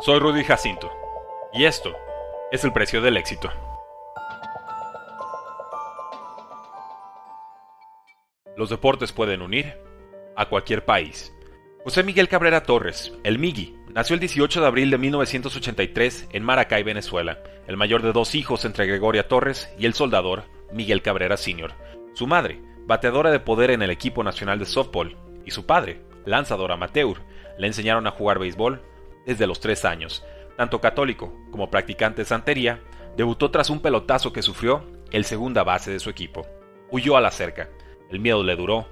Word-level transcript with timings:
Soy 0.00 0.18
Rudy 0.18 0.42
Jacinto, 0.42 0.90
y 1.52 1.64
esto 1.64 1.94
es 2.50 2.64
el 2.64 2.72
precio 2.72 3.00
del 3.00 3.16
éxito. 3.16 3.52
Los 8.56 8.70
deportes 8.70 9.12
pueden 9.12 9.42
unir 9.42 9.76
a 10.34 10.46
cualquier 10.46 10.84
país. 10.84 11.32
José 11.84 12.02
Miguel 12.02 12.28
Cabrera 12.28 12.64
Torres, 12.64 13.12
el 13.22 13.38
Migi, 13.38 13.76
nació 13.90 14.14
el 14.14 14.20
18 14.20 14.62
de 14.62 14.66
abril 14.66 14.90
de 14.90 14.98
1983 14.98 16.28
en 16.32 16.42
Maracay, 16.42 16.82
Venezuela, 16.82 17.38
el 17.68 17.76
mayor 17.76 18.02
de 18.02 18.12
dos 18.12 18.34
hijos 18.34 18.64
entre 18.64 18.86
Gregoria 18.86 19.28
Torres 19.28 19.72
y 19.78 19.86
el 19.86 19.94
soldador 19.94 20.44
Miguel 20.72 21.02
Cabrera 21.02 21.36
Sr. 21.36 21.74
Su 22.14 22.26
madre, 22.26 22.60
bateadora 22.86 23.30
de 23.30 23.40
poder 23.40 23.70
en 23.70 23.82
el 23.82 23.90
equipo 23.90 24.24
nacional 24.24 24.58
de 24.58 24.66
softball, 24.66 25.16
y 25.44 25.52
su 25.52 25.64
padre, 25.64 26.02
lanzador 26.24 26.72
amateur, 26.72 27.20
le 27.56 27.68
enseñaron 27.68 28.08
a 28.08 28.12
jugar 28.12 28.40
béisbol 28.40 28.82
desde 29.26 29.46
los 29.46 29.60
tres 29.60 29.84
años. 29.84 30.24
Tanto 30.56 30.80
católico 30.80 31.32
como 31.50 31.70
practicante 31.70 32.22
de 32.22 32.26
santería, 32.26 32.82
debutó 33.16 33.50
tras 33.50 33.70
un 33.70 33.80
pelotazo 33.80 34.32
que 34.32 34.42
sufrió 34.42 34.84
el 35.10 35.24
segunda 35.24 35.62
base 35.62 35.90
de 35.90 36.00
su 36.00 36.10
equipo. 36.10 36.46
Huyó 36.90 37.16
a 37.16 37.20
la 37.20 37.30
cerca. 37.30 37.70
El 38.10 38.20
miedo 38.20 38.42
le 38.42 38.56
duró 38.56 38.86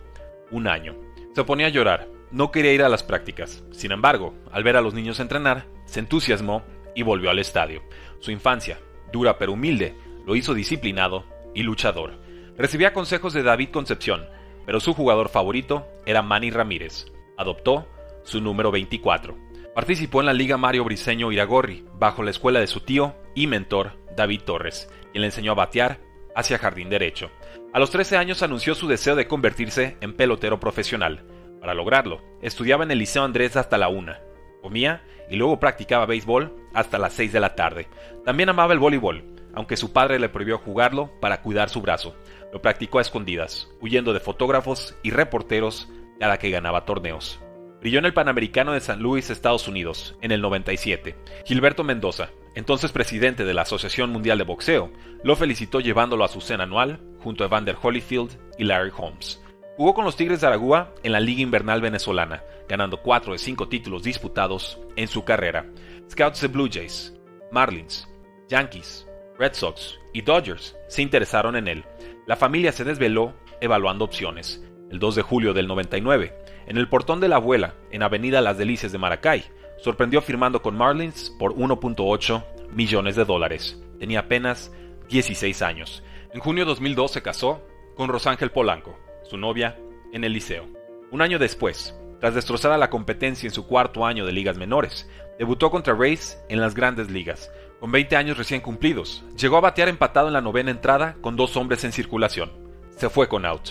un 0.50 0.66
año. 0.66 0.96
Se 1.34 1.44
ponía 1.44 1.66
a 1.66 1.70
llorar. 1.70 2.08
No 2.30 2.50
quería 2.50 2.72
ir 2.72 2.82
a 2.82 2.88
las 2.88 3.02
prácticas. 3.02 3.64
Sin 3.72 3.92
embargo, 3.92 4.34
al 4.52 4.62
ver 4.62 4.76
a 4.76 4.80
los 4.80 4.94
niños 4.94 5.20
entrenar, 5.20 5.66
se 5.84 6.00
entusiasmó 6.00 6.62
y 6.94 7.02
volvió 7.02 7.30
al 7.30 7.38
estadio. 7.38 7.82
Su 8.20 8.30
infancia, 8.30 8.78
dura 9.12 9.38
pero 9.38 9.52
humilde, 9.52 9.96
lo 10.26 10.36
hizo 10.36 10.54
disciplinado 10.54 11.24
y 11.54 11.62
luchador. 11.62 12.20
Recibía 12.56 12.92
consejos 12.92 13.32
de 13.32 13.42
David 13.42 13.70
Concepción, 13.70 14.26
pero 14.66 14.80
su 14.80 14.94
jugador 14.94 15.28
favorito 15.28 15.86
era 16.06 16.22
Manny 16.22 16.50
Ramírez. 16.50 17.06
Adoptó 17.36 17.86
su 18.22 18.40
número 18.40 18.70
24. 18.70 19.36
Participó 19.80 20.20
en 20.20 20.26
la 20.26 20.34
Liga 20.34 20.58
Mario 20.58 20.84
Briseño 20.84 21.32
Iragorri, 21.32 21.86
bajo 21.94 22.22
la 22.22 22.30
escuela 22.30 22.60
de 22.60 22.66
su 22.66 22.80
tío 22.80 23.14
y 23.34 23.46
mentor 23.46 23.92
David 24.14 24.42
Torres, 24.42 24.90
quien 25.10 25.22
le 25.22 25.28
enseñó 25.28 25.52
a 25.52 25.54
batear 25.54 26.00
hacia 26.36 26.58
jardín 26.58 26.90
derecho. 26.90 27.30
A 27.72 27.78
los 27.78 27.90
13 27.90 28.18
años 28.18 28.42
anunció 28.42 28.74
su 28.74 28.88
deseo 28.88 29.16
de 29.16 29.26
convertirse 29.26 29.96
en 30.02 30.12
pelotero 30.12 30.60
profesional. 30.60 31.24
Para 31.62 31.72
lograrlo, 31.72 32.20
estudiaba 32.42 32.84
en 32.84 32.90
el 32.90 32.98
Liceo 32.98 33.24
Andrés 33.24 33.56
hasta 33.56 33.78
la 33.78 33.88
una, 33.88 34.20
comía 34.60 35.02
y 35.30 35.36
luego 35.36 35.58
practicaba 35.58 36.04
béisbol 36.04 36.54
hasta 36.74 36.98
las 36.98 37.14
6 37.14 37.32
de 37.32 37.40
la 37.40 37.54
tarde. 37.54 37.88
También 38.26 38.50
amaba 38.50 38.74
el 38.74 38.80
voleibol, 38.80 39.24
aunque 39.54 39.78
su 39.78 39.94
padre 39.94 40.18
le 40.18 40.28
prohibió 40.28 40.58
jugarlo 40.58 41.10
para 41.22 41.40
cuidar 41.40 41.70
su 41.70 41.80
brazo. 41.80 42.14
Lo 42.52 42.60
practicó 42.60 42.98
a 42.98 43.02
escondidas, 43.02 43.70
huyendo 43.80 44.12
de 44.12 44.20
fotógrafos 44.20 44.94
y 45.02 45.10
reporteros 45.10 45.88
cada 46.18 46.36
que 46.36 46.50
ganaba 46.50 46.84
torneos. 46.84 47.40
Brilló 47.80 47.98
en 47.98 48.04
el 48.04 48.12
Panamericano 48.12 48.72
de 48.72 48.80
San 48.80 49.00
Luis, 49.00 49.30
Estados 49.30 49.66
Unidos, 49.66 50.14
en 50.20 50.32
el 50.32 50.42
97. 50.42 51.16
Gilberto 51.46 51.82
Mendoza, 51.82 52.28
entonces 52.54 52.92
presidente 52.92 53.44
de 53.44 53.54
la 53.54 53.62
Asociación 53.62 54.10
Mundial 54.10 54.36
de 54.36 54.44
Boxeo, 54.44 54.92
lo 55.24 55.34
felicitó 55.34 55.80
llevándolo 55.80 56.24
a 56.24 56.28
su 56.28 56.42
cena 56.42 56.64
anual 56.64 57.00
junto 57.20 57.42
a 57.42 57.46
Evander 57.46 57.76
Holyfield 57.80 58.38
y 58.58 58.64
Larry 58.64 58.92
Holmes. 58.94 59.42
Jugó 59.78 59.94
con 59.94 60.04
los 60.04 60.16
Tigres 60.16 60.42
de 60.42 60.46
Aragua 60.46 60.92
en 61.02 61.12
la 61.12 61.20
Liga 61.20 61.40
Invernal 61.40 61.80
Venezolana, 61.80 62.42
ganando 62.68 62.98
4 62.98 63.32
de 63.32 63.38
5 63.38 63.68
títulos 63.68 64.02
disputados 64.02 64.78
en 64.96 65.08
su 65.08 65.24
carrera. 65.24 65.64
Scouts 66.10 66.42
de 66.42 66.48
Blue 66.48 66.68
Jays, 66.70 67.14
Marlins, 67.50 68.06
Yankees, 68.50 69.06
Red 69.38 69.54
Sox 69.54 69.98
y 70.12 70.20
Dodgers 70.20 70.76
se 70.88 71.00
interesaron 71.00 71.56
en 71.56 71.66
él. 71.66 71.84
La 72.26 72.36
familia 72.36 72.72
se 72.72 72.84
desveló 72.84 73.32
evaluando 73.62 74.04
opciones. 74.04 74.62
El 74.90 74.98
2 74.98 75.14
de 75.14 75.22
julio 75.22 75.54
del 75.54 75.66
99, 75.66 76.34
en 76.70 76.76
el 76.76 76.88
portón 76.88 77.18
de 77.18 77.26
la 77.26 77.34
abuela, 77.34 77.74
en 77.90 78.04
Avenida 78.04 78.40
Las 78.40 78.56
Delicias 78.56 78.92
de 78.92 78.98
Maracay, 78.98 79.44
sorprendió 79.78 80.22
firmando 80.22 80.62
con 80.62 80.76
Marlins 80.76 81.34
por 81.36 81.52
1.8 81.56 82.44
millones 82.70 83.16
de 83.16 83.24
dólares. 83.24 83.82
Tenía 83.98 84.20
apenas 84.20 84.70
16 85.08 85.62
años. 85.62 86.04
En 86.32 86.38
junio 86.38 86.62
de 86.62 86.68
2002 86.68 87.10
se 87.10 87.22
casó 87.22 87.60
con 87.96 88.08
Rosángel 88.08 88.52
Polanco, 88.52 88.96
su 89.24 89.36
novia, 89.36 89.80
en 90.12 90.22
el 90.22 90.32
liceo. 90.32 90.68
Un 91.10 91.22
año 91.22 91.40
después, 91.40 91.92
tras 92.20 92.36
destrozar 92.36 92.70
a 92.70 92.78
la 92.78 92.88
competencia 92.88 93.48
en 93.48 93.52
su 93.52 93.66
cuarto 93.66 94.06
año 94.06 94.24
de 94.24 94.30
ligas 94.30 94.56
menores, 94.56 95.10
debutó 95.40 95.72
contra 95.72 95.96
Rays 95.96 96.38
en 96.48 96.60
las 96.60 96.76
grandes 96.76 97.10
ligas. 97.10 97.50
Con 97.80 97.90
20 97.90 98.14
años 98.14 98.38
recién 98.38 98.60
cumplidos, 98.60 99.24
llegó 99.36 99.56
a 99.56 99.62
batear 99.62 99.88
empatado 99.88 100.28
en 100.28 100.34
la 100.34 100.40
novena 100.40 100.70
entrada 100.70 101.16
con 101.20 101.34
dos 101.34 101.56
hombres 101.56 101.82
en 101.82 101.90
circulación. 101.90 102.52
Se 102.96 103.10
fue 103.10 103.26
con 103.26 103.44
out. 103.44 103.70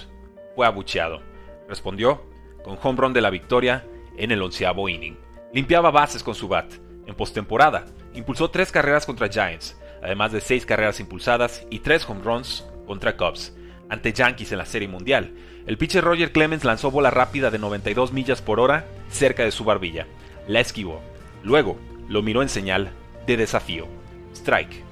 Fue 0.53 0.67
abucheado. 0.67 1.21
Respondió 1.69 2.28
con 2.63 2.77
home 2.81 2.97
run 2.97 3.13
de 3.13 3.21
la 3.21 3.29
victoria 3.29 3.85
en 4.17 4.31
el 4.31 4.41
onceavo 4.41 4.89
inning. 4.89 5.17
Limpiaba 5.53 5.91
bases 5.91 6.23
con 6.23 6.35
su 6.35 6.47
bat. 6.47 6.71
En 7.05 7.15
postemporada, 7.15 7.85
impulsó 8.13 8.51
tres 8.51 8.71
carreras 8.71 9.05
contra 9.05 9.29
Giants, 9.29 9.77
además 10.03 10.31
de 10.31 10.41
seis 10.41 10.65
carreras 10.65 10.99
impulsadas 10.99 11.65
y 11.69 11.79
tres 11.79 12.07
home 12.07 12.23
runs 12.23 12.65
contra 12.85 13.17
Cubs. 13.17 13.55
Ante 13.89 14.13
Yankees 14.13 14.51
en 14.51 14.59
la 14.59 14.65
Serie 14.65 14.87
Mundial, 14.87 15.33
el 15.65 15.77
pitcher 15.77 16.03
Roger 16.03 16.31
Clemens 16.31 16.63
lanzó 16.63 16.91
bola 16.91 17.09
rápida 17.09 17.49
de 17.49 17.59
92 17.59 18.13
millas 18.13 18.41
por 18.41 18.59
hora 18.59 18.85
cerca 19.09 19.43
de 19.43 19.51
su 19.51 19.63
barbilla. 19.63 20.05
La 20.47 20.59
esquivó. 20.59 21.01
Luego, 21.43 21.77
lo 22.07 22.21
miró 22.21 22.41
en 22.41 22.49
señal 22.49 22.91
de 23.25 23.37
desafío. 23.37 23.87
Strike. 24.33 24.83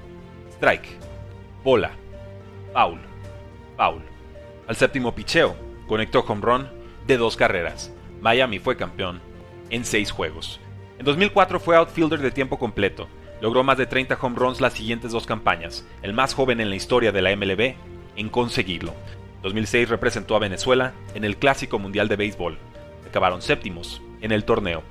Strike. 0.56 0.98
Bola. 1.62 1.90
Foul. 2.72 3.00
Foul. 3.76 4.02
Al 4.66 4.76
séptimo 4.76 5.14
picheo, 5.14 5.56
conectó 5.86 6.20
home 6.20 6.42
run 6.42 6.77
de 7.08 7.16
dos 7.16 7.36
carreras. 7.36 7.90
Miami 8.20 8.58
fue 8.58 8.76
campeón 8.76 9.20
en 9.70 9.84
seis 9.84 10.10
juegos. 10.12 10.60
En 10.98 11.06
2004 11.06 11.58
fue 11.58 11.74
outfielder 11.74 12.20
de 12.20 12.30
tiempo 12.30 12.58
completo. 12.58 13.08
Logró 13.40 13.64
más 13.64 13.78
de 13.78 13.86
30 13.86 14.18
home 14.20 14.36
runs 14.36 14.60
las 14.60 14.74
siguientes 14.74 15.12
dos 15.12 15.26
campañas, 15.26 15.86
el 16.02 16.12
más 16.12 16.34
joven 16.34 16.60
en 16.60 16.68
la 16.68 16.76
historia 16.76 17.10
de 17.10 17.22
la 17.22 17.34
MLB 17.34 17.74
en 18.16 18.28
conseguirlo. 18.28 18.92
2006 19.42 19.88
representó 19.88 20.36
a 20.36 20.40
Venezuela 20.40 20.92
en 21.14 21.24
el 21.24 21.38
Clásico 21.38 21.78
Mundial 21.78 22.08
de 22.08 22.16
Béisbol. 22.16 22.58
Acabaron 23.08 23.40
séptimos 23.40 24.02
en 24.20 24.32
el 24.32 24.44
torneo. 24.44 24.82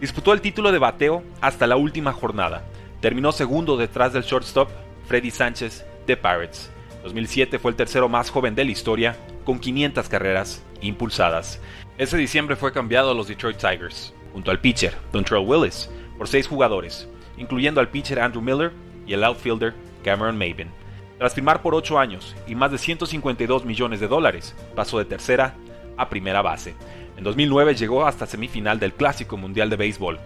Disputó 0.00 0.32
el 0.32 0.40
título 0.40 0.72
de 0.72 0.78
bateo 0.78 1.24
hasta 1.42 1.66
la 1.66 1.76
última 1.76 2.12
jornada. 2.12 2.64
Terminó 3.00 3.32
segundo 3.32 3.76
detrás 3.76 4.14
del 4.14 4.22
shortstop 4.22 4.70
Freddy 5.06 5.30
Sánchez 5.30 5.84
de 6.06 6.16
Pirates. 6.16 6.70
2007 7.02 7.58
fue 7.58 7.72
el 7.72 7.76
tercero 7.76 8.08
más 8.08 8.30
joven 8.30 8.54
de 8.54 8.64
la 8.64 8.70
historia, 8.70 9.16
con 9.44 9.58
500 9.58 10.08
carreras 10.08 10.65
impulsadas. 10.80 11.60
Ese 11.98 12.16
diciembre 12.16 12.56
fue 12.56 12.72
cambiado 12.72 13.10
a 13.10 13.14
los 13.14 13.28
Detroit 13.28 13.56
Tigers, 13.56 14.14
junto 14.32 14.50
al 14.50 14.60
pitcher 14.60 14.94
Dontrell 15.12 15.46
Willis, 15.46 15.90
por 16.18 16.28
seis 16.28 16.46
jugadores, 16.46 17.08
incluyendo 17.36 17.80
al 17.80 17.88
pitcher 17.88 18.20
Andrew 18.20 18.42
Miller 18.42 18.72
y 19.06 19.12
el 19.12 19.24
outfielder 19.24 19.74
Cameron 20.04 20.36
Maven. 20.36 20.70
Tras 21.18 21.34
firmar 21.34 21.62
por 21.62 21.74
8 21.74 21.98
años 21.98 22.36
y 22.46 22.54
más 22.54 22.70
de 22.70 22.78
152 22.78 23.64
millones 23.64 24.00
de 24.00 24.08
dólares, 24.08 24.54
pasó 24.74 24.98
de 24.98 25.06
tercera 25.06 25.54
a 25.96 26.08
primera 26.10 26.42
base. 26.42 26.74
En 27.16 27.24
2009 27.24 27.74
llegó 27.74 28.06
hasta 28.06 28.26
semifinal 28.26 28.78
del 28.78 28.92
Clásico 28.92 29.38
Mundial 29.38 29.70
de 29.70 29.76
Béisbol. 29.76 30.20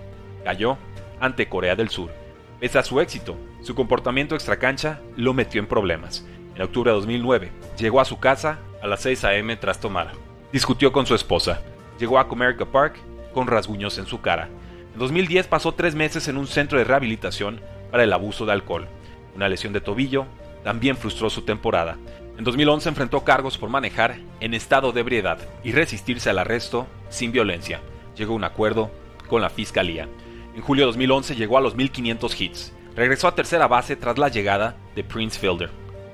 Cayó 0.45 0.79
ante 1.21 1.49
Corea 1.49 1.77
del 1.77 1.91
Sur. 1.91 2.11
Pese 2.59 2.79
a 2.79 2.83
su 2.83 3.01
éxito, 3.01 3.37
su 3.63 3.75
comportamiento 3.75 4.35
extracancha 4.35 5.01
lo 5.17 5.33
metió 5.33 5.61
en 5.61 5.69
problemas. 5.69 6.27
En 6.57 6.63
octubre 6.63 6.91
de 6.91 6.97
2009, 6.97 7.53
llegó 7.79 8.01
a 8.01 8.05
su 8.05 8.19
casa 8.19 8.59
a 8.83 8.87
las 8.89 9.01
6 9.03 9.25
a.m. 9.25 9.57
tras 9.57 9.79
tomar. 9.79 10.13
Discutió 10.53 10.91
con 10.91 11.07
su 11.07 11.15
esposa. 11.15 11.63
Llegó 12.01 12.19
a 12.19 12.27
Comerica 12.27 12.65
Park 12.65 12.97
con 13.33 13.47
rasguños 13.47 13.99
en 13.99 14.07
su 14.07 14.21
cara. 14.21 14.49
En 14.93 14.99
2010 14.99 15.47
pasó 15.47 15.73
tres 15.73 15.95
meses 15.95 16.27
en 16.27 16.37
un 16.37 16.49
centro 16.49 16.77
de 16.77 16.83
rehabilitación 16.83 17.61
para 17.93 18.03
el 18.03 18.13
abuso 18.13 18.47
de 18.47 18.53
alcohol. 18.53 18.89
Una 19.37 19.49
lesión 19.49 19.73
de 19.73 19.81
tobillo 19.81 20.27
también 20.65 20.97
frustró 20.97 21.31
su 21.31 21.43
temporada. 21.43 21.99
En 22.37 22.43
2011 22.43 22.89
enfrentó 22.89 23.23
cargos 23.23 23.59
por 23.59 23.71
manejar 23.71 24.17
en 24.41 24.55
estado 24.55 24.91
de 24.91 25.01
ebriedad 25.01 25.39
y 25.63 25.71
resistirse 25.71 26.31
al 26.31 26.39
arresto 26.39 26.89
sin 27.11 27.31
violencia. 27.31 27.81
Llegó 28.17 28.33
a 28.33 28.37
un 28.37 28.45
acuerdo 28.45 28.91
con 29.29 29.43
la 29.43 29.51
fiscalía. 29.51 30.09
En 30.57 30.63
julio 30.63 30.83
de 30.83 30.87
2011 30.87 31.37
llegó 31.37 31.59
a 31.59 31.61
los 31.61 31.77
1500 31.77 32.41
hits. 32.41 32.73
Regresó 32.97 33.29
a 33.29 33.37
tercera 33.37 33.69
base 33.69 33.95
tras 33.95 34.19
la 34.19 34.29
llegada 34.29 34.77
de 34.97 35.05
Prince 35.05 35.39
Fielder. 35.39 35.71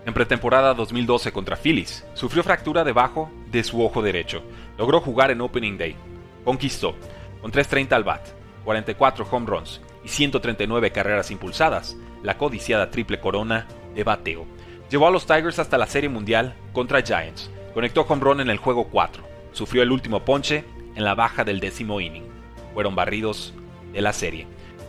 En 0.06 0.14
pretemporada 0.14 0.72
2012 0.72 1.32
contra 1.32 1.56
Phillies, 1.56 2.06
sufrió 2.14 2.44
fractura 2.44 2.84
debajo 2.84 3.28
de 3.50 3.64
su 3.64 3.84
ojo 3.84 4.02
derecho. 4.02 4.40
Logró 4.78 5.00
jugar 5.00 5.32
en 5.32 5.40
Opening 5.40 5.76
Day. 5.76 5.96
Conquistó, 6.44 6.94
con 7.42 7.50
3.30 7.50 7.92
al 7.92 8.04
bat, 8.04 8.24
44 8.64 9.26
home 9.28 9.46
runs 9.46 9.80
y 10.04 10.08
139 10.08 10.92
carreras 10.92 11.32
impulsadas, 11.32 11.96
la 12.22 12.38
codiciada 12.38 12.88
triple 12.92 13.18
corona 13.18 13.66
de 13.96 14.04
bateo. 14.04 14.46
Llevó 14.88 15.08
a 15.08 15.10
los 15.10 15.26
Tigers 15.26 15.58
hasta 15.58 15.76
la 15.76 15.88
Serie 15.88 16.08
Mundial 16.08 16.54
contra 16.72 17.02
Giants. 17.02 17.50
Conectó 17.74 18.02
home 18.02 18.22
run 18.22 18.40
en 18.40 18.48
el 18.48 18.58
juego 18.58 18.84
4. 18.84 19.24
Sufrió 19.50 19.82
el 19.82 19.90
último 19.90 20.24
ponche 20.24 20.64
en 20.94 21.02
la 21.02 21.16
baja 21.16 21.42
del 21.42 21.58
décimo 21.58 22.00
inning. 22.00 22.28
Fueron 22.74 22.94
barridos 22.94 23.54
de 23.92 24.02
la 24.02 24.12
serie. 24.12 24.42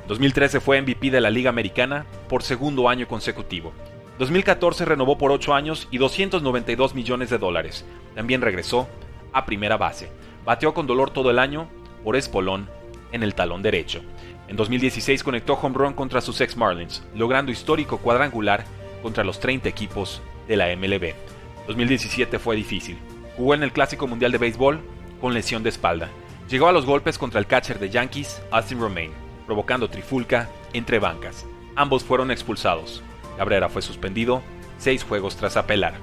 En 0.03 0.07
2013 0.09 0.59
fue 0.59 0.79
MVP 0.79 1.09
de 1.09 1.21
la 1.21 1.31
Liga 1.31 1.49
Americana 1.49 2.05
por 2.29 2.43
segundo 2.43 2.87
año 2.87 3.07
consecutivo. 3.07 3.73
2014 4.19 4.85
renovó 4.85 5.17
por 5.17 5.31
8 5.31 5.53
años 5.53 5.87
y 5.91 5.99
292 5.99 6.95
millones 6.95 7.29
de 7.29 7.37
dólares. 7.37 7.85
También 8.15 8.41
regresó 8.41 8.87
a 9.31 9.45
primera 9.45 9.77
base. 9.77 10.09
Bateó 10.43 10.73
con 10.73 10.87
dolor 10.87 11.11
todo 11.11 11.29
el 11.29 11.39
año 11.39 11.67
por 12.03 12.15
espolón 12.15 12.69
en 13.11 13.21
el 13.21 13.35
talón 13.35 13.61
derecho. 13.61 14.01
En 14.47 14.55
2016 14.55 15.23
conectó 15.23 15.53
home 15.53 15.77
run 15.77 15.93
contra 15.93 16.21
sus 16.21 16.41
ex 16.41 16.55
Marlins, 16.57 17.03
logrando 17.13 17.51
histórico 17.51 17.97
cuadrangular 17.97 18.65
contra 19.03 19.23
los 19.23 19.39
30 19.39 19.69
equipos 19.69 20.21
de 20.47 20.55
la 20.55 20.75
MLB. 20.75 21.13
2017 21.67 22.39
fue 22.39 22.55
difícil. 22.55 22.97
Jugó 23.35 23.53
en 23.53 23.63
el 23.63 23.73
Clásico 23.73 24.07
Mundial 24.07 24.31
de 24.31 24.37
Béisbol 24.37 24.79
con 25.21 25.33
lesión 25.33 25.63
de 25.63 25.69
espalda. 25.69 26.09
Llegó 26.49 26.67
a 26.67 26.71
los 26.71 26.85
golpes 26.85 27.17
contra 27.17 27.39
el 27.39 27.45
catcher 27.45 27.77
de 27.77 27.89
Yankees, 27.89 28.41
Austin 28.51 28.79
Romaine, 28.79 29.13
provocando 29.45 29.89
trifulca 29.89 30.49
entre 30.73 30.97
bancas. 30.99 31.45
Ambos 31.75 32.03
fueron 32.03 32.31
expulsados. 32.31 33.03
Cabrera 33.37 33.69
fue 33.69 33.81
suspendido 33.81 34.41
seis 34.77 35.03
juegos 35.03 35.35
tras 35.35 35.57
apelar. 35.57 35.95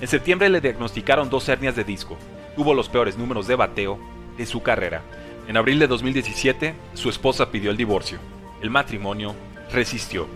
En 0.00 0.08
septiembre 0.08 0.48
le 0.48 0.60
diagnosticaron 0.60 1.30
dos 1.30 1.48
hernias 1.48 1.76
de 1.76 1.84
disco. 1.84 2.16
Tuvo 2.56 2.74
los 2.74 2.88
peores 2.88 3.16
números 3.16 3.46
de 3.46 3.56
bateo 3.56 3.98
de 4.36 4.46
su 4.46 4.62
carrera. 4.62 5.02
En 5.48 5.56
abril 5.56 5.78
de 5.78 5.86
2017, 5.86 6.74
su 6.94 7.08
esposa 7.08 7.50
pidió 7.50 7.70
el 7.70 7.76
divorcio. 7.76 8.18
El 8.60 8.70
matrimonio 8.70 9.34
resistió. 9.72 10.26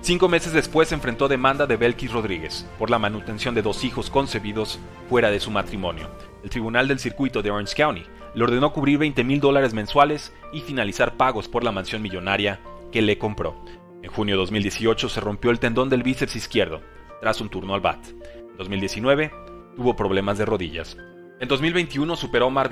Cinco 0.00 0.28
meses 0.28 0.52
después 0.52 0.90
enfrentó 0.90 1.28
demanda 1.28 1.66
de 1.66 1.76
Belkis 1.76 2.12
Rodríguez 2.12 2.66
por 2.78 2.90
la 2.90 2.98
manutención 2.98 3.54
de 3.54 3.62
dos 3.62 3.84
hijos 3.84 4.10
concebidos 4.10 4.80
fuera 5.08 5.30
de 5.30 5.38
su 5.38 5.50
matrimonio. 5.50 6.10
El 6.42 6.50
tribunal 6.50 6.88
del 6.88 6.98
circuito 6.98 7.40
de 7.40 7.52
Orange 7.52 7.76
County 7.76 8.04
le 8.34 8.44
ordenó 8.44 8.72
cubrir 8.72 8.98
20 8.98 9.22
mil 9.22 9.40
dólares 9.40 9.74
mensuales 9.74 10.32
y 10.52 10.60
finalizar 10.60 11.16
pagos 11.16 11.46
por 11.48 11.62
la 11.62 11.70
mansión 11.70 12.02
millonaria 12.02 12.58
que 12.90 13.02
le 13.02 13.18
compró. 13.18 13.54
En 14.02 14.10
junio 14.10 14.34
de 14.34 14.40
2018 14.40 15.08
se 15.08 15.20
rompió 15.20 15.50
el 15.52 15.60
tendón 15.60 15.88
del 15.88 16.02
bíceps 16.02 16.34
izquierdo 16.34 16.80
tras 17.20 17.40
un 17.40 17.48
turno 17.48 17.74
al 17.74 17.80
bat. 17.80 18.04
En 18.08 18.56
2019 18.56 19.32
tuvo 19.76 19.94
problemas 19.94 20.38
de 20.38 20.44
rodillas. 20.44 20.96
En 21.38 21.46
2021 21.48 22.16
superó 22.16 22.46
a 22.46 22.48
Omar 22.48 22.68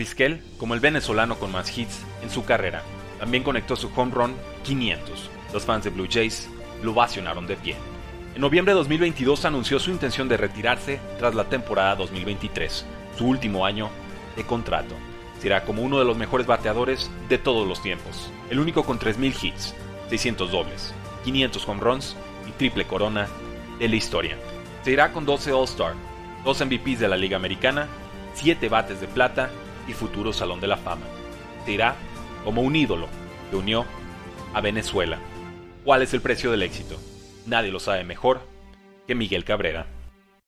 como 0.58 0.74
el 0.74 0.80
venezolano 0.80 1.38
con 1.38 1.52
más 1.52 1.76
hits 1.76 2.04
en 2.22 2.30
su 2.30 2.44
carrera. 2.44 2.82
También 3.20 3.44
conectó 3.44 3.76
su 3.76 3.90
home 3.94 4.12
run 4.12 4.34
500. 4.64 5.30
Los 5.52 5.64
fans 5.64 5.84
de 5.84 5.90
Blue 5.90 6.08
Jays 6.10 6.50
lo 6.82 6.94
vacionaron 6.94 7.46
de 7.46 7.56
pie. 7.56 7.76
En 8.34 8.40
noviembre 8.40 8.72
de 8.72 8.78
2022 8.78 9.44
anunció 9.44 9.78
su 9.78 9.90
intención 9.90 10.28
de 10.28 10.36
retirarse 10.36 11.00
tras 11.18 11.34
la 11.34 11.44
temporada 11.44 11.94
2023, 11.96 12.86
su 13.16 13.26
último 13.26 13.66
año 13.66 13.88
de 14.36 14.44
contrato. 14.44 14.94
Será 15.40 15.64
como 15.64 15.82
uno 15.82 15.98
de 15.98 16.04
los 16.04 16.16
mejores 16.16 16.46
bateadores 16.46 17.10
de 17.28 17.38
todos 17.38 17.66
los 17.66 17.82
tiempos, 17.82 18.30
el 18.50 18.60
único 18.60 18.84
con 18.84 18.98
3.000 18.98 19.44
hits, 19.44 19.74
600 20.10 20.50
dobles, 20.50 20.94
500 21.24 21.68
home 21.68 21.80
runs 21.80 22.16
y 22.48 22.52
triple 22.52 22.86
corona 22.86 23.28
de 23.78 23.88
la 23.88 23.96
historia. 23.96 24.36
Se 24.82 24.92
irá 24.92 25.12
con 25.12 25.26
12 25.26 25.52
All-Star, 25.52 25.94
2 26.44 26.64
MVPs 26.66 27.00
de 27.00 27.08
la 27.08 27.16
Liga 27.16 27.36
Americana, 27.36 27.88
7 28.34 28.68
bates 28.68 29.00
de 29.00 29.06
plata 29.08 29.50
y 29.88 29.92
futuro 29.92 30.32
Salón 30.32 30.60
de 30.60 30.66
la 30.66 30.76
Fama. 30.76 31.06
Se 31.64 31.72
irá 31.72 31.96
como 32.44 32.62
un 32.62 32.76
ídolo 32.76 33.08
que 33.50 33.56
unió 33.56 33.84
a 34.54 34.60
Venezuela. 34.60 35.18
¿Cuál 35.84 36.02
es 36.02 36.14
el 36.14 36.20
precio 36.20 36.50
del 36.50 36.62
éxito? 36.62 36.96
Nadie 37.46 37.72
lo 37.72 37.80
sabe 37.80 38.04
mejor 38.04 38.40
que 39.06 39.14
Miguel 39.14 39.44
Cabrera. 39.44 39.86